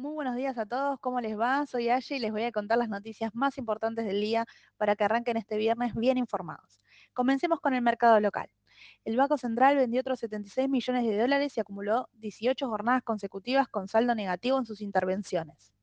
[0.00, 1.66] Muy buenos días a todos, ¿cómo les va?
[1.66, 4.46] Soy Aye y les voy a contar las noticias más importantes del día
[4.78, 6.80] para que arranquen este viernes bien informados.
[7.12, 8.48] Comencemos con el mercado local.
[9.04, 13.88] El Banco Central vendió otros 76 millones de dólares y acumuló 18 jornadas consecutivas con
[13.88, 15.74] saldo negativo en sus intervenciones.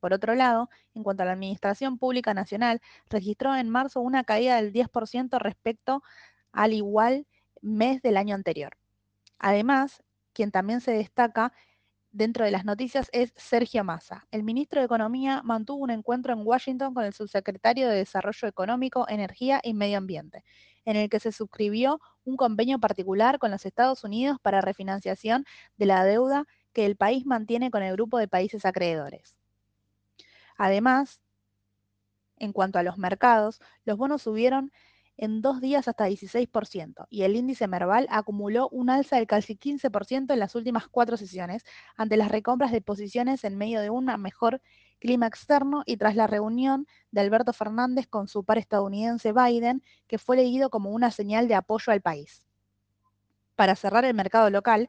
[0.00, 2.80] Por otro lado, en cuanto a la Administración Pública Nacional,
[3.10, 6.02] registró en marzo una caída del 10% respecto
[6.50, 7.26] al igual
[7.60, 8.78] mes del año anterior.
[9.38, 10.02] Además,
[10.32, 11.52] quien también se destaca
[12.12, 14.26] dentro de las noticias es Sergio Massa.
[14.30, 19.06] El ministro de Economía mantuvo un encuentro en Washington con el subsecretario de Desarrollo Económico,
[19.08, 20.44] Energía y Medio Ambiente,
[20.84, 25.44] en el que se suscribió un convenio particular con los Estados Unidos para refinanciación
[25.76, 29.36] de la deuda que el país mantiene con el grupo de países acreedores.
[30.56, 31.20] Además,
[32.36, 34.72] en cuanto a los mercados, los bonos subieron
[35.20, 40.32] en dos días hasta 16% y el índice Merval acumuló un alza del casi 15%
[40.32, 41.62] en las últimas cuatro sesiones
[41.94, 44.62] ante las recompras de posiciones en medio de un mejor
[44.98, 50.16] clima externo y tras la reunión de Alberto Fernández con su par estadounidense Biden, que
[50.16, 52.46] fue leído como una señal de apoyo al país.
[53.56, 54.88] Para cerrar el mercado local,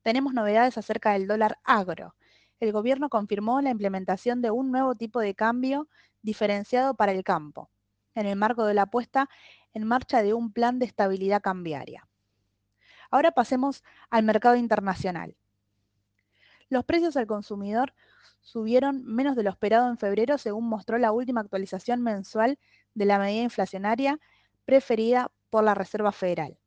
[0.00, 2.14] tenemos novedades acerca del dólar agro.
[2.58, 5.88] El gobierno confirmó la implementación de un nuevo tipo de cambio
[6.22, 7.68] diferenciado para el campo,
[8.14, 9.28] en el marco de la puesta
[9.74, 12.08] en marcha de un plan de estabilidad cambiaria.
[13.10, 15.36] Ahora pasemos al mercado internacional.
[16.68, 17.94] Los precios al consumidor
[18.40, 22.58] subieron menos de lo esperado en febrero, según mostró la última actualización mensual
[22.94, 24.20] de la medida inflacionaria
[24.64, 26.58] preferida por la Reserva Federal.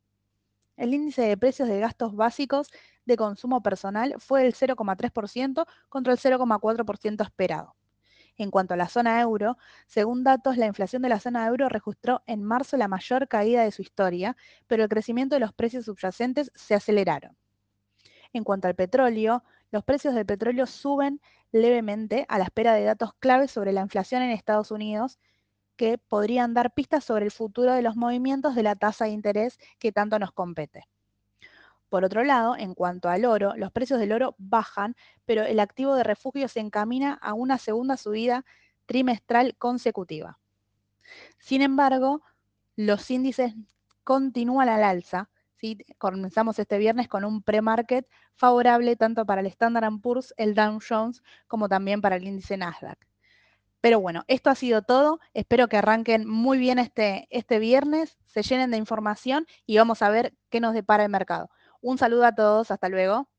[0.77, 2.71] El índice de precios de gastos básicos
[3.05, 7.75] de consumo personal fue del 0,3% contra el 0,4% esperado.
[8.41, 12.23] En cuanto a la zona euro, según datos, la inflación de la zona euro registró
[12.25, 16.51] en marzo la mayor caída de su historia, pero el crecimiento de los precios subyacentes
[16.55, 17.37] se aceleraron.
[18.33, 23.13] En cuanto al petróleo, los precios del petróleo suben levemente a la espera de datos
[23.19, 25.19] claves sobre la inflación en Estados Unidos
[25.75, 29.59] que podrían dar pistas sobre el futuro de los movimientos de la tasa de interés
[29.77, 30.87] que tanto nos compete.
[31.91, 35.93] Por otro lado, en cuanto al oro, los precios del oro bajan, pero el activo
[35.93, 38.45] de refugio se encamina a una segunda subida
[38.85, 40.39] trimestral consecutiva.
[41.37, 42.21] Sin embargo,
[42.77, 43.55] los índices
[44.05, 45.29] continúan al alza.
[45.97, 51.21] Comenzamos este viernes con un pre-market favorable tanto para el Standard Poor's, el Dow Jones,
[51.49, 53.05] como también para el índice Nasdaq.
[53.81, 55.19] Pero bueno, esto ha sido todo.
[55.33, 60.09] Espero que arranquen muy bien este, este viernes, se llenen de información y vamos a
[60.09, 61.49] ver qué nos depara el mercado.
[61.83, 63.30] Un saludo a todos, hasta luego.